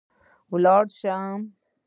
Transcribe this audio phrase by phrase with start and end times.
[0.51, 1.31] ولاړه شم